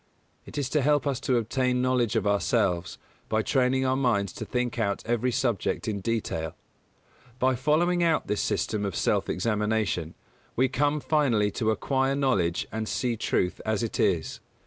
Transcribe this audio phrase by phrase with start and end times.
[0.47, 2.97] It is to help us to obtain knowledge of ourselves,
[3.29, 6.55] by training our minds to think out every subject in detail.
[7.37, 10.15] By following out this system of self examination,
[10.55, 14.39] we come finally to acquire knowledge and see truth as it is.